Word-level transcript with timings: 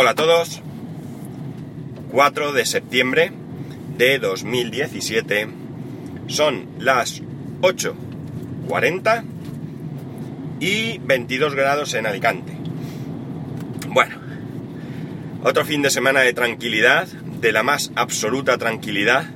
Hola 0.00 0.12
a 0.12 0.14
todos. 0.14 0.62
4 2.10 2.52
de 2.54 2.64
septiembre 2.64 3.32
de 3.98 4.18
2017. 4.18 5.46
Son 6.26 6.70
las 6.78 7.20
8.40 7.60 9.24
y 10.58 10.96
22 11.00 11.54
grados 11.54 11.92
en 11.92 12.06
Alicante. 12.06 12.54
Bueno, 13.88 14.16
otro 15.44 15.66
fin 15.66 15.82
de 15.82 15.90
semana 15.90 16.20
de 16.20 16.32
tranquilidad, 16.32 17.06
de 17.06 17.52
la 17.52 17.62
más 17.62 17.92
absoluta 17.94 18.56
tranquilidad. 18.56 19.26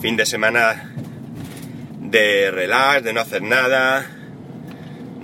Fin 0.00 0.16
de 0.16 0.24
semana 0.24 0.94
de 2.00 2.50
relax, 2.50 3.04
de 3.04 3.12
no 3.12 3.20
hacer 3.20 3.42
nada. 3.42 4.15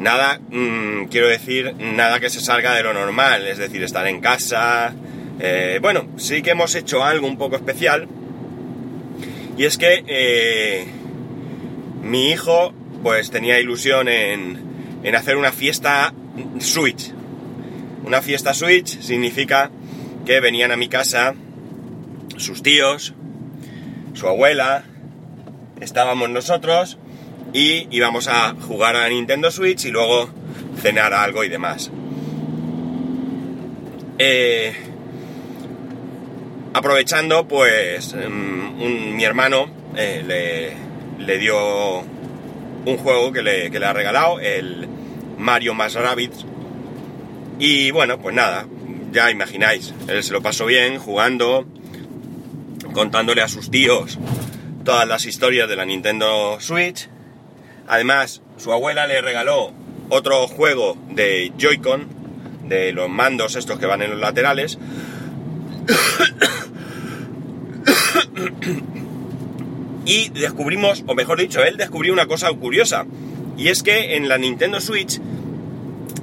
Nada, 0.03 0.41
mmm, 0.50 1.05
quiero 1.05 1.29
decir, 1.29 1.77
nada 1.79 2.18
que 2.18 2.29
se 2.29 2.41
salga 2.41 2.75
de 2.75 2.82
lo 2.82 2.93
normal, 2.93 3.46
es 3.46 3.59
decir, 3.59 3.85
estar 3.85 4.05
en 4.09 4.21
casa. 4.21 4.93
Eh, 5.39 5.79
bueno, 5.81 6.09
sí 6.17 6.43
que 6.43 6.50
hemos 6.50 6.75
hecho 6.75 7.04
algo 7.04 7.29
un 7.29 7.39
poco 7.39 7.54
especial. 7.54 8.09
Y 9.57 9.64
es 9.64 9.79
que 9.79 10.03
eh, 10.09 10.86
mi 12.03 12.31
hijo, 12.32 12.75
pues 13.04 13.31
tenía 13.31 13.61
ilusión 13.61 14.09
en, 14.09 14.61
en 15.04 15.14
hacer 15.14 15.36
una 15.36 15.53
fiesta 15.53 16.12
Switch. 16.59 17.12
Una 18.04 18.23
fiesta 18.23 18.54
Switch 18.54 19.00
significa 19.00 19.71
que 20.26 20.40
venían 20.40 20.73
a 20.73 20.76
mi 20.76 20.89
casa 20.89 21.37
sus 22.39 22.61
tíos, 22.64 23.14
su 24.14 24.26
abuela, 24.26 24.82
estábamos 25.81 26.29
nosotros 26.29 26.98
y 27.53 27.87
íbamos 27.91 28.29
a 28.29 28.55
jugar 28.55 28.96
a 28.96 29.09
Nintendo 29.09 29.51
Switch 29.51 29.85
y 29.85 29.91
luego 29.91 30.31
cenar 30.81 31.13
algo 31.13 31.45
y 31.45 31.49
demás. 31.49 31.91
Eh, 34.19 34.75
aprovechando, 36.75 37.47
pues 37.47 38.12
um, 38.15 38.81
un, 38.81 39.17
mi 39.17 39.25
hermano 39.25 39.71
eh, 39.97 40.23
le, 40.27 41.25
le, 41.25 41.39
dio 41.39 42.01
un 42.01 42.97
juego 42.99 43.33
que 43.33 43.43
le, 43.43 43.71
que 43.71 43.79
le, 43.79 43.87
ha 43.87 43.93
regalado, 43.93 44.41
el 44.41 44.89
Mario 45.39 45.75
más 45.75 45.95
Rabbids. 45.95 46.47
Y 47.59 47.91
bueno, 47.91 48.19
pues 48.19 48.34
nada, 48.34 48.67
ya 49.12 49.31
imagináis, 49.31 49.93
él 50.09 50.23
se 50.23 50.33
lo 50.33 50.43
pasó 50.43 50.67
bien 50.67 50.99
jugando, 50.99 51.67
contándole 52.93 53.43
a 53.43 53.49
sus 53.49 53.71
tíos 53.71 54.19
todas 54.84 55.06
las 55.06 55.27
historias 55.27 55.69
de 55.69 55.77
la 55.77 55.84
Nintendo 55.84 56.59
Switch. 56.61 57.09
Además, 57.93 58.41
su 58.57 58.73
abuela 58.73 59.07
le 59.07 59.21
regaló 59.21 59.71
otro 60.09 60.48
juego 60.48 60.97
de 61.11 61.53
Joy-Con, 61.59 62.09
de 62.67 62.91
los 62.95 63.11
mandos 63.11 63.55
estos 63.55 63.79
que 63.79 63.84
van 63.84 64.01
en 64.01 64.12
los 64.12 64.19
laterales. 64.19 64.79
y 70.07 70.31
descubrimos, 70.31 71.05
o 71.07 71.15
mejor 71.15 71.39
dicho, 71.39 71.62
él 71.62 71.77
descubrió 71.77 72.15
una 72.15 72.25
cosa 72.25 72.51
curiosa. 72.55 73.05
Y 73.59 73.69
es 73.69 73.83
que 73.83 74.17
en 74.17 74.27
la 74.27 74.39
Nintendo 74.39 74.81
Switch, 74.81 75.21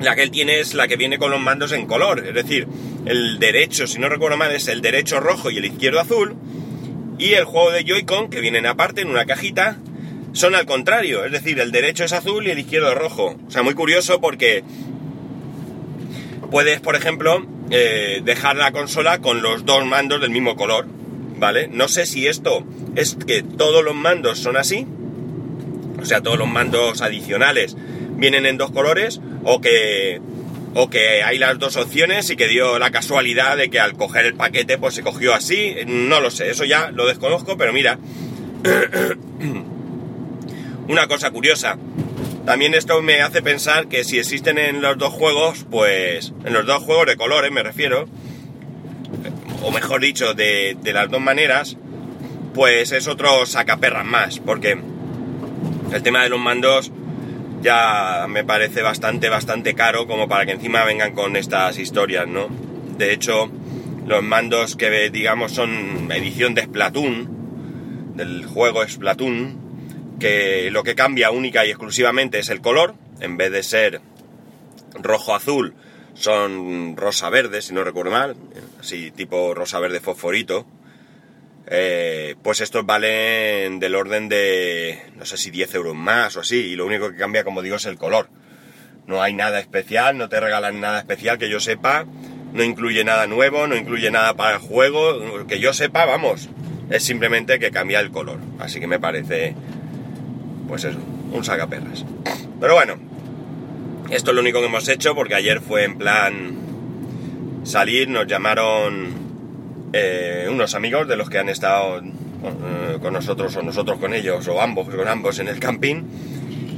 la 0.02 0.16
que 0.16 0.24
él 0.24 0.32
tiene 0.32 0.62
es 0.62 0.74
la 0.74 0.88
que 0.88 0.98
viene 0.98 1.20
con 1.20 1.30
los 1.30 1.40
mandos 1.40 1.72
en 1.72 1.86
color. 1.86 2.26
Es 2.26 2.34
decir, 2.34 2.68
el 3.06 3.38
derecho, 3.38 3.86
si 3.86 4.00
no 4.00 4.10
recuerdo 4.10 4.38
mal, 4.38 4.52
es 4.54 4.68
el 4.70 4.82
derecho 4.82 5.20
rojo 5.20 5.52
y 5.52 5.60
el 5.60 5.66
izquierdo 5.66 6.00
azul. 6.00 6.36
Y 7.20 7.34
el 7.34 7.44
juego 7.44 7.70
de 7.70 7.84
Joy-Con, 7.84 8.32
que 8.32 8.42
vienen 8.42 8.66
aparte 8.66 9.02
en 9.02 9.10
una 9.10 9.26
cajita, 9.26 9.78
son 10.40 10.56
al 10.56 10.66
contrario. 10.66 11.26
Es 11.26 11.32
decir, 11.32 11.60
el 11.60 11.72
derecho 11.72 12.06
es 12.06 12.14
azul 12.14 12.48
y 12.48 12.52
el 12.52 12.60
izquierdo 12.60 12.90
es 12.92 12.98
rojo. 12.98 13.36
O 13.48 13.52
sea, 13.52 13.62
muy 13.62 13.74
curioso 13.74 14.22
porque 14.22 14.64
puedes, 16.50 16.80
por 16.80 16.96
ejemplo, 16.96 17.46
eh, 17.70 18.22
dejar 18.24 18.56
la 18.56 18.72
consola 18.72 19.20
con 19.20 19.42
los 19.42 19.66
dos 19.66 19.86
mandos 19.86 20.22
del 20.22 20.32
mismo 20.32 20.56
color. 20.56 20.88
¿Vale? 21.38 21.68
No 21.68 21.88
sé 21.88 22.06
si 22.06 22.28
esto 22.28 22.66
es 22.96 23.16
que 23.16 23.44
todos 23.44 23.84
los 23.84 23.96
mandos 23.96 24.40
son 24.40 24.58
así. 24.58 24.88
O 26.02 26.06
sea, 26.06 26.22
todos 26.22 26.38
los 26.38 26.48
mandos 26.48 27.02
adicionales 27.02 27.76
vienen 28.16 28.46
en 28.46 28.58
dos 28.58 28.72
colores. 28.72 29.20
O 29.44 29.62
que 29.62 30.22
o 30.76 30.90
que 30.90 31.24
hay 31.24 31.40
las 31.40 31.58
dos 31.58 31.76
opciones 31.78 32.30
y 32.30 32.36
que 32.36 32.48
dio 32.48 32.78
la 32.78 32.92
casualidad 32.92 33.58
de 33.58 33.70
que 33.70 33.80
al 33.80 33.94
coger 33.94 34.26
el 34.26 34.36
paquete 34.36 34.78
pues 34.78 34.94
se 34.94 35.02
cogió 35.02 35.34
así, 35.34 35.76
no 35.88 36.20
lo 36.20 36.30
sé, 36.30 36.52
eso 36.52 36.64
ya 36.64 36.92
lo 36.92 37.08
desconozco, 37.08 37.58
pero 37.58 37.74
mira, 37.74 37.98
una 40.90 41.08
cosa 41.08 41.30
curiosa, 41.30 41.78
también 42.46 42.74
esto 42.74 43.00
me 43.04 43.22
hace 43.22 43.44
pensar 43.44 43.88
que 43.88 44.04
si 44.04 44.18
existen 44.18 44.58
en 44.58 44.82
los 44.82 44.98
dos 44.98 45.14
juegos, 45.14 45.68
pues 45.70 46.34
en 46.44 46.52
los 46.52 46.66
dos 46.66 46.84
juegos 46.84 47.06
de 47.06 47.16
colores 47.16 47.52
me 47.52 47.62
refiero, 47.62 48.08
o 49.62 49.70
mejor 49.72 50.02
dicho, 50.02 50.34
de, 50.34 50.76
las 50.84 51.12
dos 51.12 51.22
maneras, 51.22 51.78
pues 52.56 52.92
es 52.92 53.08
otro 53.08 53.46
sacaperras 53.46 54.04
más, 54.04 54.40
porque 54.40 54.80
el 55.94 56.02
tema 56.02 56.24
de 56.24 56.30
los 56.30 56.40
mandos 56.40 56.92
ya 57.62 58.26
me 58.28 58.44
parece 58.44 58.82
bastante, 58.82 59.30
bastante 59.30 59.76
caro 59.76 60.08
como 60.08 60.28
para 60.28 60.48
que 60.48 60.54
encima 60.54 60.86
vengan 60.86 61.14
con 61.14 61.36
estas 61.36 61.78
historias, 61.78 62.28
¿no? 62.28 62.48
De 62.98 63.14
hecho, 63.14 63.52
los 64.08 64.24
mandos 64.24 64.76
que 64.76 65.12
digamos 65.12 65.52
son 65.52 66.12
edición 66.12 66.56
de 66.56 66.64
Splatoon, 66.64 68.16
del 68.16 68.48
juego 68.48 68.88
Splatoon, 68.88 69.69
que 70.20 70.70
lo 70.72 70.84
que 70.84 70.96
cambia 70.96 71.32
única 71.32 71.66
y 71.66 71.70
exclusivamente 71.70 72.40
es 72.40 72.50
el 72.50 72.62
color, 72.62 72.96
en 73.20 73.38
vez 73.38 73.52
de 73.52 73.64
ser 73.64 74.02
rojo-azul, 74.94 75.74
son 76.14 76.98
rosa-verde, 76.98 77.62
si 77.62 77.74
no 77.74 77.84
recuerdo 77.84 78.12
mal, 78.12 78.36
así 78.80 79.12
tipo 79.12 79.54
rosa-verde 79.54 80.00
fosforito, 80.00 80.66
eh, 81.72 82.36
pues 82.42 82.62
estos 82.62 82.86
valen 82.86 83.80
del 83.80 83.96
orden 83.96 84.28
de, 84.28 85.00
no 85.16 85.26
sé 85.26 85.38
si 85.38 85.52
10 85.52 85.76
euros 85.76 85.96
más 85.96 86.36
o 86.36 86.42
así, 86.42 86.58
y 86.58 86.76
lo 86.76 86.86
único 86.86 87.12
que 87.12 87.18
cambia, 87.18 87.44
como 87.44 87.62
digo, 87.62 87.76
es 87.76 87.86
el 87.86 87.98
color. 87.98 88.30
No 89.06 89.22
hay 89.22 89.34
nada 89.34 89.60
especial, 89.60 90.18
no 90.18 90.30
te 90.30 90.40
regalan 90.40 90.82
nada 90.82 91.00
especial 91.00 91.38
que 91.38 91.50
yo 91.50 91.60
sepa, 91.60 92.06
no 92.54 92.64
incluye 92.64 93.04
nada 93.04 93.28
nuevo, 93.28 93.68
no 93.68 93.76
incluye 93.76 94.10
nada 94.12 94.34
para 94.36 94.56
el 94.56 94.62
juego, 94.62 95.46
que 95.48 95.60
yo 95.60 95.74
sepa, 95.74 96.06
vamos, 96.06 96.50
es 96.90 97.04
simplemente 97.04 97.60
que 97.60 97.72
cambia 97.72 98.00
el 98.00 98.12
color. 98.12 98.40
Así 98.60 98.80
que 98.80 98.88
me 98.88 99.00
parece, 99.00 99.56
pues 100.70 100.86
eso, 100.86 101.00
un 101.34 101.44
sacaperras. 101.44 102.06
Pero 102.62 102.76
bueno, 102.76 102.96
esto 104.10 104.32
es 104.32 104.36
lo 104.36 104.42
único 104.42 104.62
que 104.62 104.68
hemos 104.68 104.88
hecho 104.88 105.16
porque 105.16 105.36
ayer 105.36 105.60
fue 105.60 105.84
en 105.84 105.98
plan 105.98 106.58
salir, 107.64 108.08
nos 108.08 108.28
llamaron 108.28 109.10
eh, 109.92 110.48
unos 110.50 110.76
amigos 110.76 111.08
de 111.08 111.18
los 111.18 111.30
que 111.30 111.40
han 111.40 111.50
estado 111.50 112.00
eh, 112.00 112.98
con 113.02 113.12
nosotros 113.14 113.56
o 113.58 113.64
nosotros 113.64 113.98
con 114.00 114.14
ellos 114.14 114.48
o 114.48 114.62
ambos 114.62 114.88
con 114.88 115.08
ambos 115.08 115.40
en 115.40 115.50
el 115.50 115.60
camping 115.60 116.04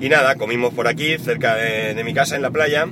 y 0.02 0.10
nada, 0.10 0.36
comimos 0.36 0.74
por 0.74 0.88
aquí 0.88 1.18
cerca 1.20 1.56
de, 1.56 1.94
de 1.94 2.04
mi 2.04 2.14
casa 2.14 2.36
en 2.36 2.42
la 2.42 2.50
playa 2.50 2.88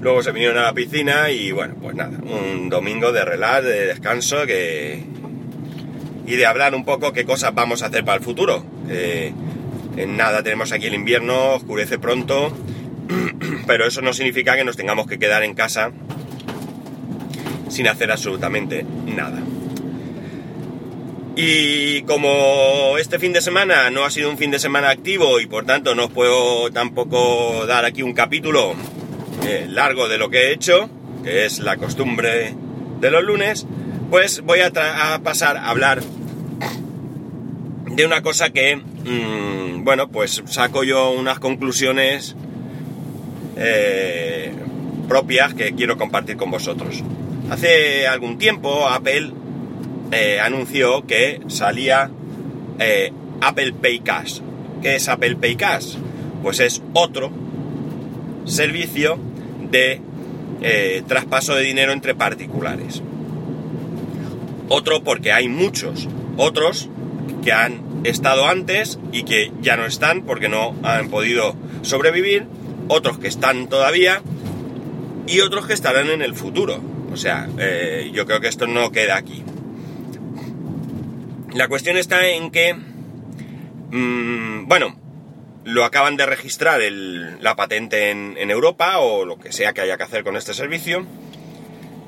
luego 0.00 0.22
se 0.22 0.32
vinieron 0.32 0.58
a 0.58 0.62
la 0.62 0.72
piscina 0.72 1.30
y 1.30 1.52
bueno, 1.52 1.74
pues 1.80 1.94
nada, 1.94 2.18
un 2.22 2.68
domingo 2.68 3.12
de 3.12 3.24
relax, 3.24 3.64
de 3.64 3.86
descanso 3.86 4.46
que... 4.46 5.17
y 6.28 6.36
de 6.36 6.46
hablar 6.46 6.74
un 6.74 6.84
poco 6.84 7.12
qué 7.12 7.24
cosas 7.24 7.54
vamos 7.54 7.82
a 7.82 7.86
hacer 7.86 8.04
para 8.04 8.18
el 8.18 8.24
futuro. 8.24 8.64
En 9.96 10.16
nada 10.16 10.44
tenemos 10.44 10.70
aquí 10.70 10.86
el 10.86 10.94
invierno, 10.94 11.54
oscurece 11.54 11.98
pronto, 11.98 12.52
pero 13.66 13.86
eso 13.86 14.02
no 14.02 14.12
significa 14.12 14.54
que 14.54 14.62
nos 14.62 14.76
tengamos 14.76 15.06
que 15.06 15.18
quedar 15.18 15.42
en 15.42 15.54
casa 15.54 15.90
sin 17.68 17.88
hacer 17.88 18.12
absolutamente 18.12 18.84
nada. 19.06 19.40
Y 21.34 22.02
como 22.02 22.98
este 22.98 23.18
fin 23.18 23.32
de 23.32 23.40
semana 23.40 23.90
no 23.90 24.04
ha 24.04 24.10
sido 24.10 24.28
un 24.28 24.38
fin 24.38 24.50
de 24.50 24.58
semana 24.58 24.90
activo 24.90 25.40
y 25.40 25.46
por 25.46 25.64
tanto 25.64 25.94
no 25.94 26.06
os 26.06 26.10
puedo 26.10 26.70
tampoco 26.72 27.64
dar 27.66 27.84
aquí 27.84 28.02
un 28.02 28.12
capítulo 28.12 28.74
eh, 29.46 29.66
largo 29.68 30.08
de 30.08 30.18
lo 30.18 30.30
que 30.30 30.48
he 30.48 30.52
hecho, 30.52 30.90
que 31.24 31.46
es 31.46 31.60
la 31.60 31.76
costumbre 31.76 32.54
de 33.00 33.10
los 33.10 33.22
lunes, 33.22 33.66
pues 34.10 34.40
voy 34.40 34.60
a, 34.60 34.70
pasar 35.22 35.56
a 35.56 35.70
hablar 35.70 36.02
de 37.90 38.06
una 38.06 38.22
cosa 38.22 38.50
que, 38.50 38.76
mmm, 38.76 39.84
bueno, 39.84 40.08
pues 40.08 40.42
saco 40.46 40.84
yo 40.84 41.10
unas 41.10 41.38
conclusiones 41.38 42.34
eh, 43.56 44.52
propias 45.08 45.54
que 45.54 45.74
quiero 45.74 45.96
compartir 45.96 46.36
con 46.36 46.50
vosotros. 46.50 47.02
Hace 47.50 48.06
algún 48.06 48.38
tiempo 48.38 48.88
Apple 48.88 49.32
eh, 50.12 50.38
anunció 50.40 51.06
que 51.06 51.40
salía 51.48 52.10
eh, 52.78 53.12
Apple 53.40 53.72
Pay 53.72 54.00
Cash. 54.00 54.40
¿Qué 54.82 54.96
es 54.96 55.08
Apple 55.08 55.36
Pay 55.36 55.56
Cash? 55.56 55.96
Pues 56.42 56.60
es 56.60 56.82
otro 56.92 57.30
servicio 58.44 59.18
de 59.70 60.00
traspaso 61.06 61.54
de 61.54 61.62
dinero 61.62 61.92
entre 61.92 62.14
particulares. 62.14 63.02
Otro 64.68 65.02
porque 65.02 65.32
hay 65.32 65.48
muchos. 65.48 66.08
Otros 66.36 66.88
que 67.44 67.52
han 67.52 68.02
estado 68.04 68.46
antes 68.46 68.98
y 69.12 69.24
que 69.24 69.52
ya 69.60 69.76
no 69.76 69.86
están 69.86 70.22
porque 70.22 70.48
no 70.48 70.74
han 70.82 71.08
podido 71.08 71.56
sobrevivir. 71.82 72.46
Otros 72.88 73.18
que 73.18 73.28
están 73.28 73.68
todavía 73.68 74.22
y 75.26 75.40
otros 75.40 75.66
que 75.66 75.74
estarán 75.74 76.08
en 76.08 76.22
el 76.22 76.34
futuro. 76.34 76.80
O 77.12 77.16
sea, 77.16 77.48
eh, 77.58 78.10
yo 78.12 78.26
creo 78.26 78.40
que 78.40 78.48
esto 78.48 78.66
no 78.66 78.90
queda 78.92 79.16
aquí. 79.16 79.42
La 81.54 81.68
cuestión 81.68 81.96
está 81.96 82.26
en 82.28 82.50
que, 82.50 82.74
mm, 82.74 84.68
bueno, 84.68 84.96
lo 85.64 85.84
acaban 85.84 86.16
de 86.16 86.24
registrar 86.24 86.80
la 86.80 87.56
patente 87.56 88.10
en, 88.10 88.50
Europa 88.50 88.98
o 88.98 89.26
lo 89.26 89.38
que 89.38 89.52
sea 89.52 89.74
que 89.74 89.82
haya 89.82 89.98
que 89.98 90.02
hacer 90.02 90.24
con 90.24 90.36
este 90.36 90.54
servicio. 90.54 91.04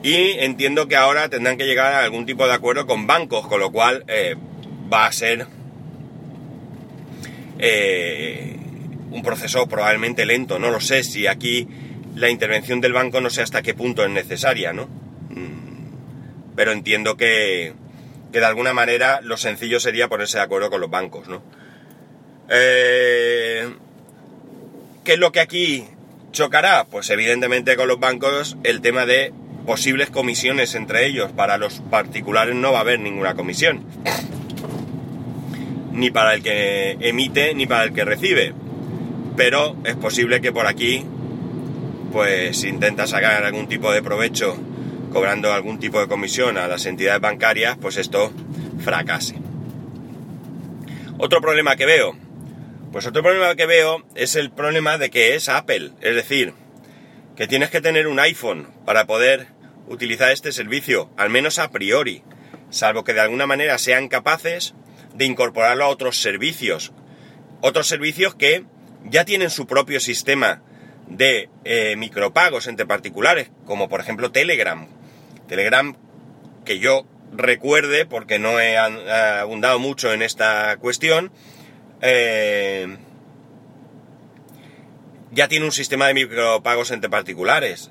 Y 0.02 0.38
entiendo 0.38 0.88
que 0.88 0.96
ahora 0.96 1.28
tendrán 1.28 1.58
que 1.58 1.66
llegar 1.66 1.92
a 1.92 2.04
algún 2.04 2.24
tipo 2.24 2.46
de 2.46 2.54
acuerdo 2.54 2.86
con 2.86 3.06
bancos, 3.06 3.46
con 3.46 3.60
lo 3.60 3.70
cual 3.70 4.04
eh, 4.08 4.34
va 4.92 5.06
a 5.06 5.12
ser 5.12 5.46
eh, 7.58 8.56
un 9.10 9.22
proceso 9.22 9.66
probablemente 9.66 10.24
lento. 10.24 10.58
No 10.58 10.70
lo 10.70 10.80
sé 10.80 11.04
si 11.04 11.26
aquí 11.26 11.68
la 12.14 12.30
intervención 12.30 12.80
del 12.80 12.92
banco 12.92 13.20
no 13.20 13.30
sé 13.30 13.42
hasta 13.42 13.62
qué 13.62 13.74
punto 13.74 14.02
es 14.02 14.10
necesaria, 14.10 14.72
¿no? 14.72 14.86
Mm, 14.86 16.54
pero 16.56 16.72
entiendo 16.72 17.16
que, 17.16 17.74
que 18.32 18.40
de 18.40 18.46
alguna 18.46 18.72
manera 18.72 19.20
lo 19.20 19.36
sencillo 19.36 19.80
sería 19.80 20.08
ponerse 20.08 20.38
de 20.38 20.44
acuerdo 20.44 20.70
con 20.70 20.80
los 20.80 20.90
bancos, 20.90 21.28
¿no? 21.28 21.42
Eh, 22.48 23.68
¿Qué 25.04 25.12
es 25.12 25.18
lo 25.18 25.30
que 25.30 25.40
aquí 25.40 25.86
chocará? 26.32 26.84
Pues 26.84 27.10
evidentemente 27.10 27.76
con 27.76 27.88
los 27.88 28.00
bancos 28.00 28.56
el 28.64 28.80
tema 28.80 29.06
de 29.06 29.32
posibles 29.70 30.10
comisiones 30.10 30.74
entre 30.74 31.06
ellos. 31.06 31.30
Para 31.30 31.56
los 31.56 31.78
particulares 31.78 32.56
no 32.56 32.72
va 32.72 32.78
a 32.78 32.80
haber 32.80 32.98
ninguna 32.98 33.36
comisión. 33.36 33.84
Ni 35.92 36.10
para 36.10 36.34
el 36.34 36.42
que 36.42 36.96
emite 36.98 37.54
ni 37.54 37.68
para 37.68 37.84
el 37.84 37.92
que 37.92 38.04
recibe. 38.04 38.52
Pero 39.36 39.76
es 39.84 39.94
posible 39.94 40.40
que 40.40 40.50
por 40.50 40.66
aquí 40.66 41.04
pues 42.10 42.64
intenta 42.64 43.06
sacar 43.06 43.44
algún 43.44 43.68
tipo 43.68 43.92
de 43.92 44.02
provecho 44.02 44.58
cobrando 45.12 45.52
algún 45.52 45.78
tipo 45.78 46.00
de 46.00 46.08
comisión 46.08 46.58
a 46.58 46.66
las 46.66 46.84
entidades 46.86 47.20
bancarias, 47.20 47.78
pues 47.80 47.96
esto 47.96 48.32
fracase. 48.80 49.36
Otro 51.16 51.40
problema 51.40 51.76
que 51.76 51.86
veo, 51.86 52.16
pues 52.90 53.06
otro 53.06 53.22
problema 53.22 53.54
que 53.54 53.66
veo 53.66 54.02
es 54.16 54.34
el 54.34 54.50
problema 54.50 54.98
de 54.98 55.10
que 55.10 55.36
es 55.36 55.48
Apple, 55.48 55.92
es 56.00 56.16
decir, 56.16 56.54
que 57.36 57.46
tienes 57.46 57.70
que 57.70 57.80
tener 57.80 58.08
un 58.08 58.18
iPhone 58.18 58.66
para 58.84 59.06
poder 59.06 59.59
utilizar 59.90 60.30
este 60.30 60.52
servicio, 60.52 61.10
al 61.16 61.30
menos 61.30 61.58
a 61.58 61.70
priori, 61.70 62.22
salvo 62.70 63.04
que 63.04 63.12
de 63.12 63.20
alguna 63.20 63.46
manera 63.46 63.76
sean 63.76 64.08
capaces 64.08 64.74
de 65.14 65.24
incorporarlo 65.24 65.84
a 65.84 65.88
otros 65.88 66.22
servicios. 66.22 66.92
Otros 67.60 67.88
servicios 67.88 68.34
que 68.34 68.64
ya 69.04 69.24
tienen 69.24 69.50
su 69.50 69.66
propio 69.66 70.00
sistema 70.00 70.62
de 71.08 71.50
eh, 71.64 71.96
micropagos 71.96 72.68
entre 72.68 72.86
particulares, 72.86 73.50
como 73.66 73.88
por 73.88 74.00
ejemplo 74.00 74.30
Telegram. 74.30 74.86
Telegram, 75.48 75.96
que 76.64 76.78
yo 76.78 77.04
recuerde, 77.32 78.06
porque 78.06 78.38
no 78.38 78.60
he 78.60 78.78
abundado 78.78 79.80
mucho 79.80 80.12
en 80.12 80.22
esta 80.22 80.76
cuestión, 80.76 81.32
eh, 82.00 82.96
ya 85.32 85.48
tiene 85.48 85.64
un 85.64 85.72
sistema 85.72 86.06
de 86.06 86.14
micropagos 86.14 86.92
entre 86.92 87.10
particulares. 87.10 87.90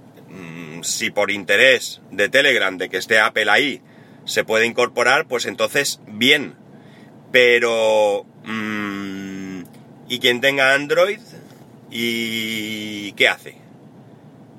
Si 0.84 1.10
por 1.12 1.32
interés 1.32 2.02
de 2.12 2.30
Telegram, 2.30 2.78
de 2.78 2.90
que 2.90 2.98
esté 2.98 3.20
Apple 3.20 3.50
ahí, 3.50 3.82
se 4.26 4.44
puede 4.44 4.66
incorporar, 4.66 5.28
pues 5.28 5.46
entonces 5.46 6.00
bien. 6.08 6.56
Pero... 7.32 8.26
Mm, 8.46 9.64
¿Y 10.08 10.20
quien 10.20 10.42
tenga 10.42 10.74
Android? 10.74 11.20
¿Y 11.92 13.12
qué 13.14 13.28
hace? 13.28 13.56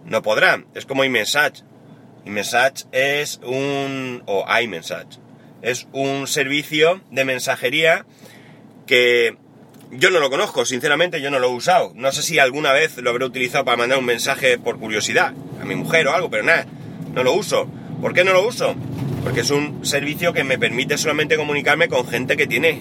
No 0.05 0.23
podrá. 0.23 0.65
Es 0.75 0.87
como 0.87 1.05
iMessage. 1.05 1.63
iMessage 2.25 2.87
es 2.93 3.41
un... 3.45 4.23
o 4.27 4.45
iMessage. 4.61 5.19
Es 5.63 5.89
un 5.93 6.27
servicio 6.27 7.01
de 7.11 7.25
mensajería 7.25 8.07
que 8.87 9.37
yo 9.93 10.11
no 10.11 10.21
lo 10.21 10.31
conozco, 10.31 10.65
sinceramente 10.65 11.21
yo 11.21 11.31
no 11.31 11.39
lo 11.39 11.49
he 11.49 11.55
usado. 11.55 11.93
No 11.95 12.13
sé 12.13 12.23
si 12.23 12.39
alguna 12.39 12.73
vez 12.73 12.97
lo 12.99 13.11
habré 13.11 13.25
utilizado 13.25 13.65
para 13.65 13.77
mandar 13.77 13.99
un 13.99 14.05
mensaje 14.05 14.59
por 14.59 14.79
curiosidad 14.79 15.35
a 15.61 15.65
mi 15.65 15.75
mujer 15.75 16.07
o 16.07 16.15
algo, 16.15 16.31
pero 16.31 16.45
nada, 16.45 16.67
no 17.15 17.25
lo 17.25 17.33
uso. 17.33 17.67
¿Por 18.01 18.15
qué 18.15 18.25
no 18.25 18.33
lo 18.33 18.47
uso? 18.47 18.75
Porque 19.25 19.41
es 19.41 19.51
un 19.51 19.85
servicio 19.85 20.33
que 20.33 20.45
me 20.45 20.59
permite 20.59 20.97
solamente 20.97 21.37
comunicarme 21.37 21.89
con 21.89 22.07
gente 22.07 22.37
que 22.37 22.47
tiene 22.47 22.81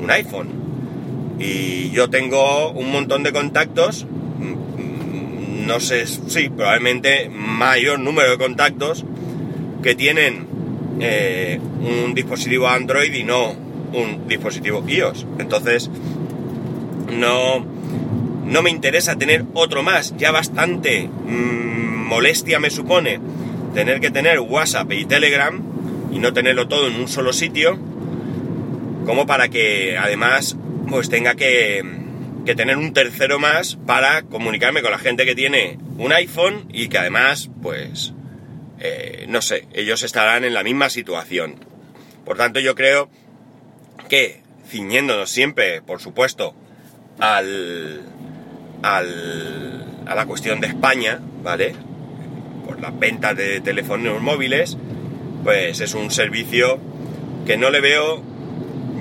un 0.00 0.10
iPhone. 0.10 1.36
Y 1.38 1.90
yo 1.90 2.08
tengo 2.08 2.70
un 2.70 2.90
montón 2.90 3.22
de 3.22 3.32
contactos, 3.32 4.04
mm, 4.06 5.66
no 5.66 5.78
sé, 5.80 6.06
sí, 6.06 6.48
probablemente 6.48 7.28
mayor 7.28 7.98
número 7.98 8.30
de 8.30 8.38
contactos 8.38 9.04
que 9.82 9.94
tienen 9.94 10.46
eh, 11.00 11.60
un 11.80 12.14
dispositivo 12.14 12.66
Android 12.66 13.12
y 13.12 13.22
no 13.22 13.54
un 13.92 14.26
dispositivo 14.26 14.82
iOS. 14.86 15.26
Entonces, 15.38 15.90
no, 17.12 17.64
no 18.44 18.62
me 18.62 18.70
interesa 18.70 19.16
tener 19.16 19.44
otro 19.54 19.82
más. 19.82 20.14
Ya 20.16 20.30
bastante 20.30 21.08
mm, 21.08 22.06
molestia 22.06 22.58
me 22.58 22.70
supone 22.70 23.20
tener 23.74 24.00
que 24.00 24.10
tener 24.10 24.40
WhatsApp 24.40 24.92
y 24.92 25.04
Telegram 25.04 25.62
y 26.12 26.18
no 26.18 26.32
tenerlo 26.32 26.68
todo 26.68 26.86
en 26.86 26.94
un 26.94 27.08
solo 27.08 27.32
sitio, 27.32 27.78
como 29.04 29.26
para 29.26 29.48
que 29.48 29.98
además 29.98 30.56
pues 30.88 31.10
tenga 31.10 31.34
que, 31.34 31.82
que 32.46 32.54
tener 32.54 32.76
un 32.78 32.92
tercero 32.92 33.38
más 33.38 33.76
para 33.86 34.22
comunicarme 34.22 34.82
con 34.82 34.92
la 34.92 34.98
gente 34.98 35.26
que 35.26 35.34
tiene 35.34 35.78
un 35.98 36.12
iPhone 36.12 36.66
y 36.72 36.88
que 36.88 36.98
además 36.98 37.50
pues 37.60 38.14
eh, 38.78 39.24
no 39.28 39.40
sé, 39.42 39.66
ellos 39.72 40.02
estarán 40.02 40.44
en 40.44 40.54
la 40.54 40.62
misma 40.62 40.90
situación. 40.90 41.56
Por 42.24 42.36
tanto, 42.36 42.60
yo 42.60 42.74
creo 42.74 43.08
que, 44.08 44.42
ciñéndonos 44.68 45.30
siempre, 45.30 45.80
por 45.82 46.00
supuesto, 46.00 46.54
al, 47.18 48.02
al, 48.82 49.84
a 50.06 50.14
la 50.14 50.26
cuestión 50.26 50.60
de 50.60 50.68
España, 50.68 51.20
¿vale? 51.42 51.74
Por 52.66 52.80
las 52.80 52.98
ventas 52.98 53.36
de 53.36 53.60
teléfonos 53.60 54.20
móviles, 54.20 54.76
pues 55.44 55.80
es 55.80 55.94
un 55.94 56.10
servicio 56.10 56.78
que 57.46 57.56
no 57.56 57.70
le 57.70 57.80
veo 57.80 58.22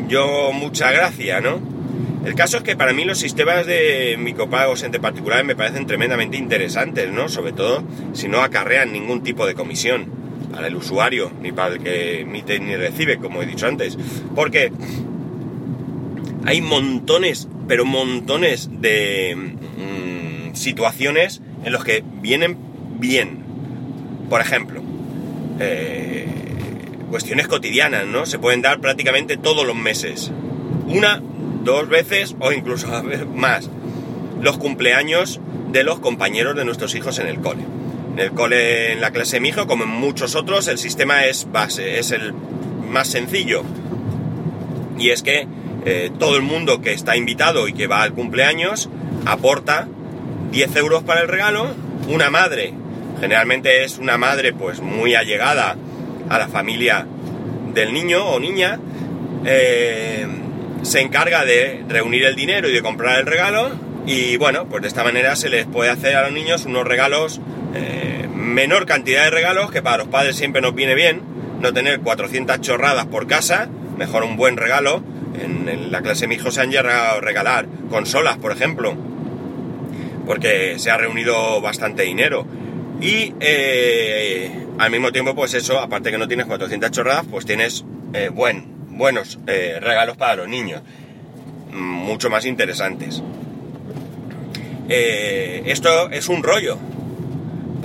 yo 0.07 0.51
mucha 0.53 0.91
gracia, 0.91 1.41
¿no? 1.41 1.59
El 2.25 2.33
caso 2.33 2.57
es 2.57 2.63
que 2.63 2.75
para 2.75 2.91
mí 2.91 3.05
los 3.05 3.19
sistemas 3.19 3.67
de 3.67 4.15
micropagos 4.17 4.81
entre 4.81 4.99
particulares 4.99 5.45
me 5.45 5.55
parecen 5.55 5.85
tremendamente 5.85 6.37
interesantes, 6.37 7.11
¿no? 7.11 7.29
Sobre 7.29 7.51
todo 7.51 7.83
si 8.13 8.27
no 8.27 8.41
acarrean 8.41 8.91
ningún 8.91 9.21
tipo 9.21 9.45
de 9.45 9.53
comisión 9.53 10.07
para 10.51 10.67
el 10.67 10.75
usuario, 10.75 11.31
ni 11.41 11.51
para 11.51 11.75
el 11.75 11.83
que 11.83 12.21
emite 12.21 12.59
ni 12.59 12.75
recibe, 12.75 13.17
como 13.17 13.43
he 13.43 13.45
dicho 13.45 13.67
antes. 13.67 13.97
Porque 14.33 14.71
hay 16.45 16.61
montones, 16.61 17.47
pero 17.67 17.85
montones 17.85 18.69
de 18.81 19.35
mm, 19.35 20.55
situaciones 20.55 21.41
en 21.63 21.73
los 21.73 21.83
que 21.83 22.03
vienen 22.21 22.57
bien. 22.99 23.43
Por 24.29 24.41
ejemplo, 24.41 24.81
eh, 25.59 26.27
cuestiones 27.09 27.47
cotidianas, 27.47 28.05
¿no? 28.05 28.25
Se 28.25 28.39
pueden 28.39 28.61
dar 28.61 28.79
prácticamente 28.79 29.37
todos 29.37 29.65
los 29.65 29.75
meses. 29.75 30.31
Una, 30.87 31.21
dos 31.63 31.87
veces 31.89 32.35
o 32.39 32.51
incluso 32.51 32.87
más. 33.33 33.69
Los 34.41 34.57
cumpleaños 34.57 35.39
de 35.71 35.83
los 35.83 35.99
compañeros 35.99 36.55
de 36.55 36.65
nuestros 36.65 36.95
hijos 36.95 37.19
en 37.19 37.27
el 37.27 37.39
cole. 37.39 37.63
En 38.13 38.19
el 38.19 38.31
cole, 38.31 38.93
en 38.93 39.01
la 39.01 39.11
clase 39.11 39.39
de 39.39 39.47
hijo, 39.47 39.67
como 39.67 39.83
en 39.83 39.89
muchos 39.89 40.35
otros, 40.35 40.67
el 40.67 40.77
sistema 40.77 41.25
es 41.25 41.51
base, 41.51 41.99
es 41.99 42.11
el 42.11 42.33
más 42.89 43.07
sencillo. 43.07 43.63
Y 44.97 45.09
es 45.09 45.21
que 45.21 45.47
eh, 45.85 46.11
todo 46.17 46.35
el 46.35 46.41
mundo 46.41 46.81
que 46.81 46.93
está 46.93 47.15
invitado 47.15 47.67
y 47.67 47.73
que 47.73 47.87
va 47.87 48.01
al 48.01 48.13
cumpleaños 48.13 48.89
aporta 49.25 49.87
10 50.51 50.75
euros 50.77 51.03
para 51.03 51.21
el 51.21 51.27
regalo. 51.27 51.67
Una 52.07 52.29
madre, 52.29 52.73
generalmente 53.19 53.83
es 53.83 53.97
una 53.97 54.17
madre 54.17 54.53
pues 54.53 54.81
muy 54.81 55.15
allegada 55.15 55.75
a 56.29 56.37
la 56.39 56.47
familia 56.47 57.05
del 57.73 57.93
niño 57.93 58.25
o 58.25 58.39
niña, 58.39 58.79
eh, 59.45 60.25
se 60.81 61.01
encarga 61.01 61.45
de 61.45 61.83
reunir 61.87 62.25
el 62.25 62.35
dinero 62.35 62.69
y 62.69 62.73
de 62.73 62.81
comprar 62.81 63.19
el 63.19 63.25
regalo. 63.25 63.71
Y 64.07 64.37
bueno, 64.37 64.65
pues 64.67 64.81
de 64.83 64.87
esta 64.87 65.03
manera 65.03 65.35
se 65.35 65.49
les 65.49 65.65
puede 65.65 65.89
hacer 65.89 66.15
a 66.15 66.23
los 66.23 66.31
niños 66.31 66.65
unos 66.65 66.85
regalos 66.85 67.41
eh, 67.73 68.27
menor 68.33 68.85
cantidad 68.85 69.25
de 69.25 69.31
regalos, 69.31 69.71
que 69.71 69.81
para 69.81 69.97
los 69.97 70.07
padres 70.07 70.35
siempre 70.35 70.61
nos 70.61 70.75
viene 70.75 70.95
bien, 70.95 71.21
no 71.59 71.73
tener 71.73 71.99
400 71.99 72.61
chorradas 72.61 73.07
por 73.07 73.27
casa, 73.27 73.67
mejor 73.97 74.23
un 74.23 74.37
buen 74.37 74.57
regalo. 74.57 75.03
En, 75.41 75.91
la 75.91 76.01
clase 76.01 76.21
de 76.21 76.27
mi 76.27 76.35
hijo 76.35 76.51
se 76.51 76.61
han 76.61 76.71
llegado 76.71 77.17
a 77.17 77.21
regalar 77.21 77.67
consolas, 77.89 78.37
por 78.37 78.51
ejemplo, 78.51 78.95
porque 80.25 80.77
se 80.77 80.91
ha 80.91 80.97
reunido 80.97 81.61
bastante 81.61 82.03
dinero. 82.03 82.45
Y 83.01 83.33
eh, 83.39 84.51
al 84.77 84.91
mismo 84.91 85.11
tiempo, 85.11 85.35
pues 85.35 85.53
eso, 85.53 85.79
aparte 85.79 86.11
que 86.11 86.17
no 86.17 86.27
tienes 86.27 86.45
400 86.45 86.91
chorradas, 86.91 87.25
pues 87.29 87.45
tienes 87.45 87.85
eh, 88.13 88.29
buen, 88.29 88.97
buenos 88.97 89.39
regalos 89.45 90.17
para 90.17 90.35
los 90.35 90.47
niños, 90.47 90.81
mucho 91.71 92.29
más 92.29 92.45
interesantes. 92.45 93.21
esto 94.87 96.09
es 96.11 96.29
un 96.29 96.43
rollo, 96.43 96.77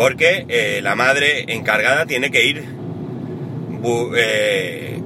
porque 0.01 0.47
eh, 0.49 0.81
la 0.83 0.95
madre 0.95 1.45
encargada 1.53 2.07
tiene 2.07 2.31
que 2.31 2.47
ir 2.47 2.65
eh, 4.17 5.00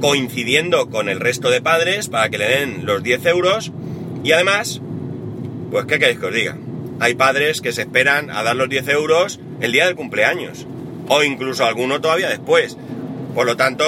coincidiendo 0.00 0.88
con 0.90 1.08
el 1.08 1.20
resto 1.20 1.50
de 1.50 1.62
padres 1.62 2.08
para 2.08 2.28
que 2.28 2.38
le 2.38 2.48
den 2.48 2.86
los 2.86 3.02
10 3.02 3.26
euros 3.26 3.72
y 4.24 4.32
además, 4.32 4.80
pues 5.70 5.86
¿qué 5.86 5.98
queréis 5.98 6.18
que 6.18 6.26
os 6.26 6.34
diga? 6.34 6.56
Hay 7.00 7.14
padres 7.14 7.60
que 7.60 7.72
se 7.72 7.82
esperan 7.82 8.30
a 8.30 8.42
dar 8.42 8.56
los 8.56 8.68
10 8.68 8.88
euros 8.88 9.40
el 9.60 9.72
día 9.72 9.86
del 9.86 9.96
cumpleaños 9.96 10.66
o 11.08 11.22
incluso 11.22 11.64
alguno 11.64 12.00
todavía 12.00 12.28
después. 12.28 12.76
Por 13.34 13.46
lo 13.46 13.56
tanto, 13.56 13.84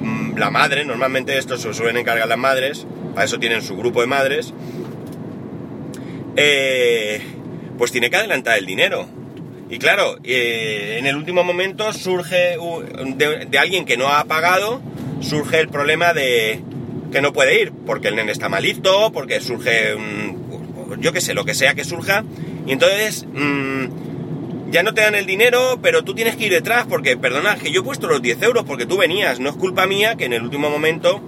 mm, 0.00 0.36
la 0.36 0.50
madre, 0.50 0.84
normalmente 0.84 1.36
esto 1.38 1.56
se 1.56 1.72
suelen 1.74 1.98
encargar 1.98 2.28
las 2.28 2.38
madres, 2.38 2.86
para 3.14 3.26
eso 3.26 3.38
tienen 3.38 3.62
su 3.62 3.76
grupo 3.76 4.00
de 4.00 4.06
madres, 4.06 4.52
eh, 6.36 7.20
pues 7.78 7.92
tiene 7.92 8.10
que 8.10 8.16
adelantar 8.16 8.58
el 8.58 8.66
dinero. 8.66 9.06
Y 9.70 9.78
claro, 9.78 10.16
eh, 10.24 10.96
en 10.98 11.06
el 11.06 11.16
último 11.16 11.42
momento 11.42 11.92
surge 11.92 12.56
de, 13.16 13.58
alguien 13.58 13.84
que 13.84 13.96
no 13.96 14.08
ha 14.08 14.24
pagado, 14.24 14.82
surge 15.24 15.60
el 15.60 15.68
problema 15.68 16.12
de 16.12 16.60
que 17.12 17.20
no 17.20 17.32
puede 17.32 17.62
ir, 17.62 17.72
porque 17.86 18.08
el 18.08 18.16
nene 18.16 18.32
está 18.32 18.48
malito, 18.48 19.12
porque 19.12 19.40
surge, 19.40 19.94
yo 20.98 21.12
qué 21.12 21.20
sé, 21.20 21.34
lo 21.34 21.44
que 21.44 21.54
sea 21.54 21.74
que 21.74 21.84
surja, 21.84 22.24
y 22.66 22.72
entonces 22.72 23.26
mm, 23.32 24.70
ya 24.70 24.82
no 24.82 24.92
te 24.92 25.02
dan 25.02 25.14
el 25.14 25.24
dinero, 25.26 25.78
pero 25.80 26.02
tú 26.02 26.14
tienes 26.14 26.34
que 26.34 26.46
ir 26.46 26.52
detrás, 26.52 26.86
porque 26.88 27.16
perdona, 27.16 27.54
que 27.54 27.70
yo 27.70 27.82
he 27.82 27.84
puesto 27.84 28.08
los 28.08 28.20
10 28.20 28.42
euros 28.42 28.64
porque 28.64 28.86
tú 28.86 28.96
venías, 28.96 29.38
no 29.38 29.50
es 29.50 29.56
culpa 29.56 29.86
mía 29.86 30.16
que 30.16 30.24
en 30.24 30.32
el 30.32 30.42
último 30.42 30.68
momento 30.68 31.22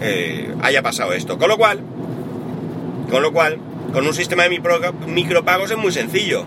eh, 0.00 0.52
haya 0.62 0.82
pasado 0.82 1.12
esto. 1.12 1.38
Con 1.38 1.48
lo 1.48 1.56
cual, 1.56 1.80
con 3.08 3.22
lo 3.22 3.32
cual, 3.32 3.58
con 3.92 4.06
un 4.06 4.14
sistema 4.14 4.42
de 4.42 4.60
micropagos 5.06 5.70
es 5.70 5.76
muy 5.76 5.92
sencillo. 5.92 6.44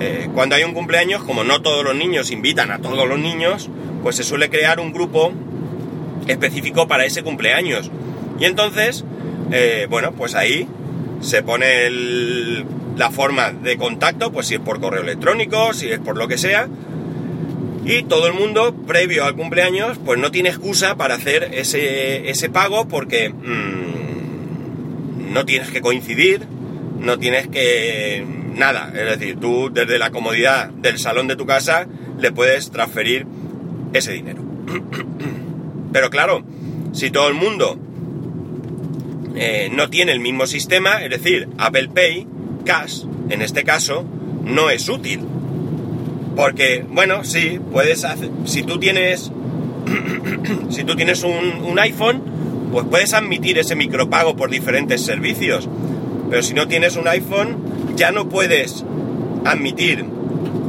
Eh, 0.00 0.28
cuando 0.34 0.54
hay 0.54 0.64
un 0.64 0.72
cumpleaños, 0.72 1.22
como 1.24 1.44
no 1.44 1.60
todos 1.60 1.84
los 1.84 1.94
niños 1.94 2.30
invitan 2.30 2.70
a 2.70 2.78
todos 2.78 3.06
los 3.06 3.18
niños, 3.18 3.68
pues 4.02 4.16
se 4.16 4.24
suele 4.24 4.48
crear 4.48 4.80
un 4.80 4.92
grupo 4.92 5.32
específico 6.26 6.88
para 6.88 7.04
ese 7.04 7.22
cumpleaños. 7.22 7.90
Y 8.38 8.44
entonces, 8.44 9.04
eh, 9.52 9.86
bueno, 9.88 10.12
pues 10.12 10.34
ahí 10.34 10.68
se 11.20 11.42
pone 11.42 11.88
la 12.96 13.10
forma 13.10 13.52
de 13.52 13.76
contacto, 13.76 14.32
pues 14.32 14.46
si 14.46 14.54
es 14.54 14.60
por 14.60 14.80
correo 14.80 15.02
electrónico, 15.02 15.72
si 15.72 15.88
es 15.88 15.98
por 15.98 16.16
lo 16.16 16.28
que 16.28 16.38
sea, 16.38 16.68
y 17.84 18.02
todo 18.02 18.26
el 18.26 18.34
mundo, 18.34 18.74
previo 18.86 19.24
al 19.24 19.36
cumpleaños, 19.36 19.98
pues 20.04 20.18
no 20.18 20.32
tiene 20.32 20.48
excusa 20.48 20.96
para 20.96 21.14
hacer 21.14 21.50
ese, 21.52 22.28
ese 22.28 22.50
pago 22.50 22.88
porque 22.88 23.30
mm, 23.30 25.32
no 25.32 25.44
tienes 25.44 25.70
que 25.70 25.80
coincidir, 25.80 26.42
no 26.98 27.18
tienes 27.18 27.46
que... 27.46 28.24
nada, 28.56 28.92
es 28.92 29.18
decir, 29.18 29.38
tú 29.38 29.70
desde 29.72 30.00
la 30.00 30.10
comodidad 30.10 30.70
del 30.70 30.98
salón 30.98 31.28
de 31.28 31.36
tu 31.36 31.46
casa 31.46 31.86
le 32.18 32.32
puedes 32.32 32.72
transferir 32.72 33.24
ese 33.92 34.12
dinero. 34.12 34.42
Pero 35.92 36.10
claro, 36.10 36.42
si 36.92 37.10
todo 37.10 37.28
el 37.28 37.34
mundo 37.34 37.78
eh, 39.34 39.68
no 39.70 39.90
tiene 39.90 40.12
el 40.12 40.20
mismo 40.20 40.46
sistema, 40.46 41.02
es 41.04 41.10
decir, 41.10 41.48
Apple 41.58 41.88
Pay, 41.94 42.26
Cash, 42.64 43.02
en 43.28 43.42
este 43.42 43.64
caso, 43.64 44.04
no 44.44 44.70
es 44.70 44.88
útil. 44.88 45.20
Porque, 46.34 46.84
bueno, 46.88 47.24
sí, 47.24 47.58
puedes 47.72 48.04
hacer. 48.04 48.30
Si 48.44 48.62
tú 48.62 48.78
tienes. 48.78 49.30
si 50.70 50.84
tú 50.84 50.96
tienes 50.96 51.22
un, 51.22 51.78
iPhone, 51.78 52.22
pues 52.72 52.86
puedes 52.90 53.14
admitir 53.14 53.58
ese 53.58 53.76
micropago 53.76 54.36
por 54.36 54.50
diferentes 54.50 55.02
servicios. 55.02 55.68
Pero 56.30 56.42
si 56.42 56.54
no 56.54 56.66
tienes 56.68 56.96
un 56.96 57.08
iPhone, 57.08 57.56
ya 57.96 58.12
no 58.12 58.28
puedes 58.28 58.84
admitir 59.44 60.04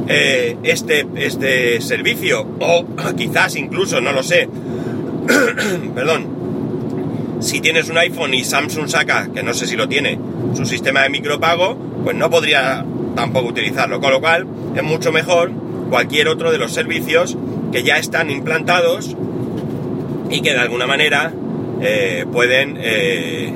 eh, 0.08 0.56
este, 0.62 1.06
este 1.16 1.80
servicio. 1.80 2.46
O 2.60 2.86
quizás 3.16 3.56
incluso, 3.56 4.00
no 4.00 4.12
lo 4.12 4.22
sé. 4.22 4.48
Perdón. 5.94 6.38
Si 7.40 7.60
tienes 7.60 7.88
un 7.88 7.98
iPhone 7.98 8.34
y 8.34 8.44
Samsung 8.44 8.88
saca, 8.88 9.28
que 9.32 9.42
no 9.42 9.54
sé 9.54 9.66
si 9.66 9.76
lo 9.76 9.88
tiene, 9.88 10.18
su 10.54 10.66
sistema 10.66 11.02
de 11.02 11.10
micropago, 11.10 11.76
pues 12.02 12.16
no 12.16 12.28
podría 12.30 12.84
tampoco 13.14 13.48
utilizarlo. 13.48 14.00
Con 14.00 14.10
lo 14.10 14.20
cual, 14.20 14.46
es 14.74 14.82
mucho 14.82 15.12
mejor 15.12 15.52
cualquier 15.88 16.28
otro 16.28 16.50
de 16.50 16.58
los 16.58 16.72
servicios 16.72 17.36
que 17.72 17.82
ya 17.82 17.98
están 17.98 18.30
implantados 18.30 19.14
y 20.30 20.40
que 20.40 20.52
de 20.52 20.58
alguna 20.58 20.86
manera 20.86 21.32
eh, 21.80 22.26
pueden 22.32 22.76
eh, 22.80 23.52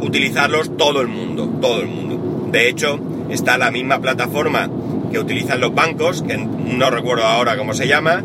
utilizarlos 0.00 0.76
todo 0.76 1.00
el 1.00 1.08
mundo, 1.08 1.50
todo 1.60 1.80
el 1.80 1.88
mundo. 1.88 2.48
De 2.52 2.68
hecho, 2.68 2.98
está 3.30 3.58
la 3.58 3.70
misma 3.70 4.00
plataforma 4.00 4.70
que 5.10 5.18
utilizan 5.18 5.60
los 5.60 5.74
bancos, 5.74 6.22
que 6.22 6.36
no 6.36 6.90
recuerdo 6.90 7.24
ahora 7.24 7.56
cómo 7.56 7.74
se 7.74 7.88
llama, 7.88 8.24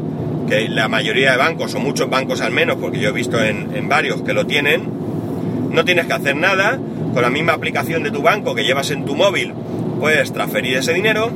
la 0.69 0.87
mayoría 0.87 1.31
de 1.31 1.37
bancos, 1.37 1.73
o 1.75 1.79
muchos 1.79 2.09
bancos 2.09 2.41
al 2.41 2.51
menos, 2.51 2.77
porque 2.77 2.99
yo 2.99 3.09
he 3.09 3.13
visto 3.13 3.41
en 3.41 3.87
varios 3.89 4.21
que 4.21 4.33
lo 4.33 4.45
tienen, 4.45 4.89
no 5.71 5.85
tienes 5.85 6.05
que 6.05 6.13
hacer 6.13 6.35
nada, 6.35 6.79
con 7.13 7.21
la 7.21 7.29
misma 7.29 7.53
aplicación 7.53 8.03
de 8.03 8.11
tu 8.11 8.21
banco 8.21 8.55
que 8.55 8.63
llevas 8.63 8.91
en 8.91 9.05
tu 9.05 9.15
móvil, 9.15 9.53
puedes 9.99 10.31
transferir 10.33 10.77
ese 10.77 10.93
dinero 10.93 11.31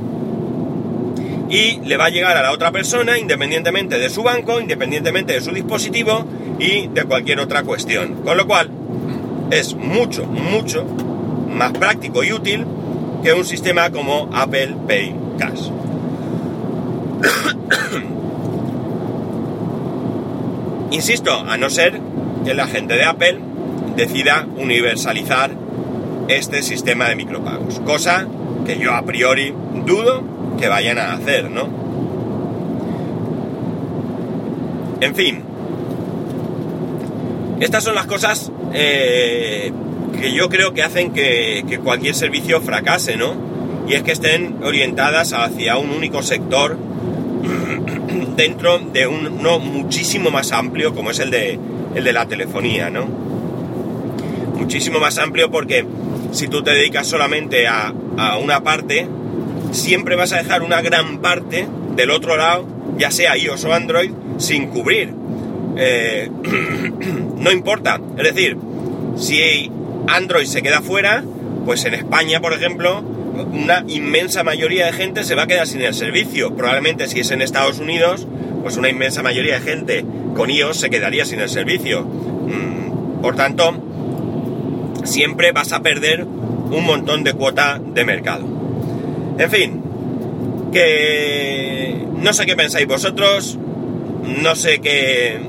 y 1.49 1.79
le 1.81 1.97
va 1.97 2.05
a 2.05 2.09
llegar 2.09 2.37
a 2.37 2.41
la 2.41 2.51
otra 2.51 2.71
persona 2.71 3.17
independientemente 3.17 3.99
de 3.99 4.09
su 4.09 4.23
banco, 4.23 4.59
independientemente 4.59 5.33
de 5.33 5.41
su 5.41 5.51
dispositivo 5.51 6.25
y 6.59 6.87
de 6.87 7.03
cualquier 7.03 7.39
otra 7.39 7.63
cuestión. 7.63 8.21
Con 8.23 8.37
lo 8.37 8.47
cual 8.47 8.69
es 9.51 9.75
mucho, 9.75 10.25
mucho 10.25 10.85
más 11.49 11.71
práctico 11.73 12.23
y 12.23 12.33
útil 12.33 12.65
que 13.23 13.33
un 13.33 13.45
sistema 13.45 13.91
como 13.91 14.29
Apple 14.33 14.75
Pay 14.87 15.15
Cash. 15.37 15.69
Insisto, 20.95 21.33
a 21.33 21.57
no 21.57 21.69
ser 21.69 21.99
que 22.45 22.53
la 22.53 22.67
gente 22.67 22.93
de 22.93 23.03
Apple 23.03 23.37
decida 23.97 24.47
universalizar 24.55 25.51
este 26.29 26.63
sistema 26.63 27.09
de 27.09 27.17
micropagos, 27.17 27.81
cosa 27.81 28.25
que 28.65 28.79
yo 28.79 28.93
a 28.93 29.01
priori 29.01 29.53
dudo 29.85 30.23
que 30.57 30.69
vayan 30.69 30.97
a 30.97 31.11
hacer, 31.11 31.51
¿no? 31.51 31.67
En 35.01 35.13
fin, 35.15 35.43
estas 37.59 37.83
son 37.83 37.95
las 37.95 38.05
cosas 38.05 38.49
eh, 38.73 39.73
que 40.17 40.31
yo 40.31 40.47
creo 40.47 40.73
que 40.73 40.81
hacen 40.81 41.11
que, 41.11 41.65
que, 41.67 41.77
cualquier 41.79 42.15
servicio 42.15 42.61
fracase, 42.61 43.17
¿no? 43.17 43.35
Y 43.85 43.95
es 43.95 44.03
que 44.03 44.13
estén 44.13 44.63
orientadas 44.63 45.33
hacia 45.33 45.77
un 45.77 45.89
único 45.89 46.23
sector 46.23 46.77
dentro 48.35 48.79
de 48.79 49.07
uno 49.07 49.59
muchísimo 49.59 50.31
más 50.31 50.51
amplio 50.51 50.93
como 50.93 51.11
es 51.11 51.19
el 51.19 51.31
de, 51.31 51.59
el 51.95 52.03
de 52.03 52.13
la 52.13 52.27
telefonía, 52.27 52.89
¿no? 52.89 53.05
Muchísimo 54.57 54.99
más 54.99 55.17
amplio 55.17 55.51
porque 55.51 55.85
si 56.31 56.47
tú 56.47 56.63
te 56.63 56.71
dedicas 56.71 57.07
solamente 57.07 57.67
a, 57.67 57.93
a 58.17 58.37
una 58.37 58.63
parte, 58.63 59.07
siempre 59.71 60.15
vas 60.15 60.33
a 60.33 60.37
dejar 60.37 60.63
una 60.63 60.81
gran 60.81 61.19
parte 61.19 61.67
del 61.95 62.11
otro 62.11 62.37
lado, 62.37 62.67
ya 62.97 63.11
sea 63.11 63.37
iOS 63.37 63.65
o 63.65 63.73
Android, 63.73 64.11
sin 64.37 64.67
cubrir. 64.67 65.13
Eh, 65.77 66.29
no 67.37 67.51
importa. 67.51 67.99
Es 68.17 68.23
decir, 68.23 68.57
si 69.17 69.71
Android 70.07 70.45
se 70.45 70.61
queda 70.61 70.81
fuera, 70.81 71.23
pues 71.65 71.85
en 71.85 71.93
España, 71.93 72.39
por 72.39 72.53
ejemplo, 72.53 73.03
una 73.35 73.83
inmensa 73.87 74.43
mayoría 74.43 74.85
de 74.85 74.93
gente 74.93 75.23
se 75.23 75.35
va 75.35 75.43
a 75.43 75.47
quedar 75.47 75.67
sin 75.67 75.81
el 75.81 75.93
servicio. 75.93 76.55
Probablemente 76.55 77.07
si 77.07 77.19
es 77.19 77.31
en 77.31 77.41
Estados 77.41 77.79
Unidos, 77.79 78.27
pues 78.63 78.77
una 78.77 78.89
inmensa 78.89 79.21
mayoría 79.21 79.59
de 79.59 79.61
gente 79.61 80.05
con 80.35 80.49
iOS 80.49 80.77
se 80.77 80.89
quedaría 80.89 81.25
sin 81.25 81.39
el 81.39 81.49
servicio. 81.49 82.03
Mm, 82.03 83.21
por 83.21 83.35
tanto, 83.35 83.73
siempre 85.03 85.51
vas 85.51 85.71
a 85.71 85.81
perder 85.81 86.23
un 86.23 86.83
montón 86.85 87.23
de 87.23 87.33
cuota 87.33 87.79
de 87.79 88.05
mercado. 88.05 88.45
En 89.37 89.51
fin, 89.51 89.83
que 90.71 92.05
no 92.17 92.33
sé 92.33 92.45
qué 92.45 92.55
pensáis 92.55 92.87
vosotros, 92.87 93.57
no 94.41 94.55
sé 94.55 94.79
qué, 94.79 95.39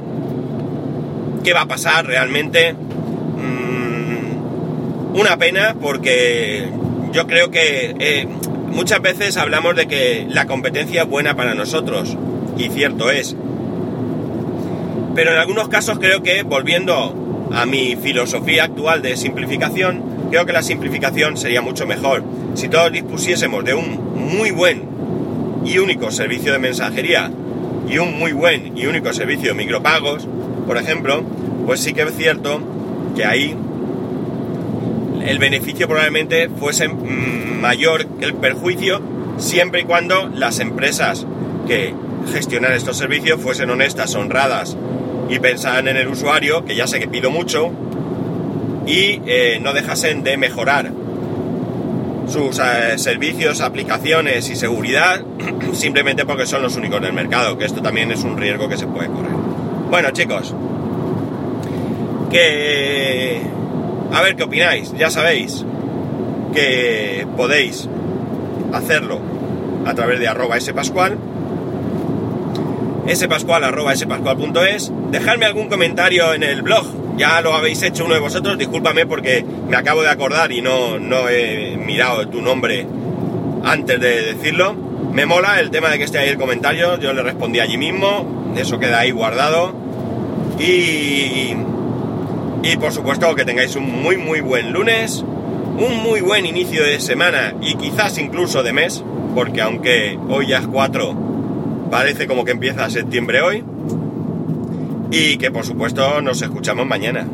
qué 1.42 1.52
va 1.52 1.62
a 1.62 1.68
pasar 1.68 2.06
realmente. 2.06 2.74
Mm, 2.74 4.36
una 5.16 5.36
pena 5.38 5.74
porque 5.80 6.68
yo 7.12 7.26
creo 7.26 7.50
que 7.50 7.94
eh, 7.98 8.26
muchas 8.68 9.00
veces 9.00 9.36
hablamos 9.36 9.76
de 9.76 9.86
que 9.86 10.26
la 10.28 10.46
competencia 10.46 11.02
es 11.02 11.08
buena 11.08 11.36
para 11.36 11.54
nosotros, 11.54 12.16
y 12.58 12.68
cierto 12.68 13.10
es. 13.10 13.36
Pero 15.14 15.32
en 15.32 15.38
algunos 15.38 15.68
casos 15.68 15.98
creo 15.98 16.22
que, 16.22 16.42
volviendo 16.42 17.48
a 17.52 17.64
mi 17.64 17.96
filosofía 17.96 18.64
actual 18.64 19.02
de 19.02 19.16
simplificación, 19.16 20.28
creo 20.30 20.44
que 20.44 20.52
la 20.52 20.62
simplificación 20.62 21.36
sería 21.36 21.62
mucho 21.62 21.86
mejor. 21.86 22.22
Si 22.54 22.68
todos 22.68 22.92
dispusiésemos 22.92 23.64
de 23.64 23.75
un 23.75 24.14
muy 24.14 24.50
buen 24.50 24.82
y 25.64 25.78
único 25.78 26.10
servicio 26.10 26.52
de 26.52 26.58
mensajería 26.58 27.30
y 27.88 27.98
un 27.98 28.18
muy 28.18 28.32
buen 28.32 28.76
y 28.76 28.86
único 28.86 29.12
servicio 29.12 29.50
de 29.50 29.54
micropagos, 29.54 30.28
por 30.66 30.76
ejemplo, 30.76 31.22
pues 31.64 31.80
sí 31.80 31.92
que 31.92 32.02
es 32.02 32.16
cierto 32.16 32.60
que 33.14 33.25
ahí 33.25 33.56
el 35.26 35.38
beneficio 35.38 35.87
probablemente 35.87 36.49
fuese 36.49 36.88
mayor 36.88 38.06
que 38.18 38.25
el 38.25 38.35
perjuicio 38.35 39.00
siempre 39.38 39.83
y 39.83 39.85
cuando 39.85 40.28
las 40.28 40.61
empresas 40.61 41.26
que 41.66 41.95
gestionan 42.33 42.73
estos 42.73 42.97
servicios 42.97 43.40
fuesen 43.40 43.71
honestas, 43.71 44.14
honradas 44.14 44.76
y 45.28 45.38
pensaran 45.38 45.88
en 45.88 45.97
el 45.97 46.09
usuario, 46.09 46.64
que 46.64 46.76
ya 46.76 46.87
sé 46.87 47.00
que 47.00 47.09
pido 47.09 47.30
mucho, 47.30 47.71
y 48.87 49.21
eh, 49.26 49.59
no 49.61 49.73
dejasen 49.73 50.23
de 50.23 50.37
mejorar 50.37 50.92
sus 52.28 52.59
eh, 52.59 52.99
servicios, 52.99 53.61
aplicaciones 53.61 54.49
y 54.49 54.56
seguridad 54.56 55.23
simplemente 55.73 56.25
porque 56.25 56.47
son 56.47 56.62
los 56.62 56.76
únicos 56.76 57.00
del 57.00 57.12
mercado, 57.12 57.59
que 57.59 57.64
esto 57.64 57.83
también 57.83 58.11
es 58.12 58.23
un 58.23 58.37
riesgo 58.37 58.68
que 58.68 58.76
se 58.76 58.87
puede 58.87 59.09
correr. 59.09 59.33
Bueno 59.90 60.11
chicos, 60.11 60.54
que... 62.30 63.55
A 64.12 64.22
ver 64.22 64.36
qué 64.36 64.44
opináis, 64.44 64.92
ya 64.96 65.10
sabéis 65.10 65.64
que 66.54 67.26
podéis 67.36 67.88
hacerlo 68.72 69.20
a 69.84 69.94
través 69.94 70.18
de 70.20 70.28
arroba 70.28 70.58
spascual 70.60 71.18
spascual 73.14 73.62
arroba 73.62 73.94
spascual.es 73.94 74.90
dejadme 75.12 75.46
algún 75.46 75.68
comentario 75.68 76.34
en 76.34 76.42
el 76.42 76.62
blog 76.62 76.84
ya 77.16 77.40
lo 77.40 77.54
habéis 77.54 77.82
hecho 77.82 78.04
uno 78.04 78.14
de 78.14 78.20
vosotros, 78.20 78.58
discúlpame 78.58 79.06
porque 79.06 79.44
me 79.68 79.76
acabo 79.76 80.02
de 80.02 80.10
acordar 80.10 80.52
y 80.52 80.60
no, 80.60 80.98
no 80.98 81.28
he 81.28 81.76
mirado 81.78 82.28
tu 82.28 82.42
nombre 82.42 82.86
antes 83.64 83.98
de 84.00 84.34
decirlo. 84.34 84.75
Me 85.12 85.25
mola 85.25 85.60
el 85.60 85.70
tema 85.70 85.88
de 85.88 85.96
que 85.96 86.04
esté 86.04 86.18
ahí 86.18 86.28
el 86.28 86.36
comentario, 86.36 86.98
yo 86.98 87.14
le 87.14 87.22
respondí 87.22 87.58
allí 87.58 87.78
mismo, 87.78 88.52
eso 88.54 88.78
queda 88.78 88.98
ahí 89.00 89.12
guardado. 89.12 89.75
Y, 90.58 91.54
y 92.73 92.76
por 92.76 92.92
supuesto 92.92 93.32
que 93.35 93.44
tengáis 93.44 93.76
un 93.76 94.02
muy 94.02 94.16
muy 94.16 94.40
buen 94.40 94.73
lunes, 94.73 95.23
un 95.23 96.02
muy 96.02 96.20
buen 96.20 96.46
inicio 96.46 96.82
de 96.82 97.00
semana 97.00 97.54
y 97.61 97.75
quizás 97.76 98.18
incluso 98.18 98.62
de 98.62 98.73
mes, 98.73 99.04
porque 99.35 99.62
aunque 99.62 100.18
hoy 100.28 100.49
ya 100.49 100.58
es 100.58 100.66
4, 100.66 101.88
parece 101.90 102.26
como 102.26 102.44
que 102.44 102.50
empieza 102.50 102.90
septiembre 102.90 103.40
hoy 103.40 103.64
y 105.12 105.37
que 105.37 105.52
por 105.52 105.64
supuesto 105.64 106.20
nos 106.23 106.42
escuchamos 106.42 106.87
mañana. 106.87 107.26